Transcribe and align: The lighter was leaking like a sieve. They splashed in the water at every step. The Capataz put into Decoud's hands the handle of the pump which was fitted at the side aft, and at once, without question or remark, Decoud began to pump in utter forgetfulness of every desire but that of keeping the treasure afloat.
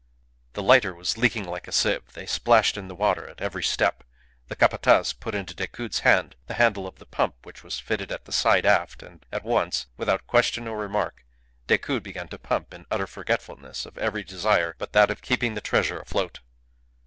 The 0.53 0.63
lighter 0.63 0.95
was 0.95 1.15
leaking 1.15 1.43
like 1.43 1.67
a 1.67 1.71
sieve. 1.71 2.13
They 2.13 2.25
splashed 2.25 2.75
in 2.75 2.87
the 2.87 2.95
water 2.95 3.27
at 3.29 3.39
every 3.39 3.61
step. 3.61 4.03
The 4.47 4.55
Capataz 4.55 5.13
put 5.13 5.35
into 5.35 5.53
Decoud's 5.53 5.99
hands 5.99 6.33
the 6.47 6.55
handle 6.55 6.87
of 6.87 6.95
the 6.97 7.05
pump 7.05 7.35
which 7.43 7.63
was 7.63 7.79
fitted 7.79 8.11
at 8.11 8.25
the 8.25 8.31
side 8.31 8.65
aft, 8.65 9.03
and 9.03 9.23
at 9.31 9.43
once, 9.43 9.85
without 9.97 10.25
question 10.25 10.67
or 10.67 10.79
remark, 10.79 11.23
Decoud 11.67 12.01
began 12.01 12.29
to 12.29 12.39
pump 12.39 12.73
in 12.73 12.87
utter 12.89 13.05
forgetfulness 13.05 13.85
of 13.85 13.95
every 13.99 14.23
desire 14.23 14.73
but 14.79 14.93
that 14.93 15.11
of 15.11 15.21
keeping 15.21 15.53
the 15.53 15.61
treasure 15.61 15.99
afloat. 15.99 16.39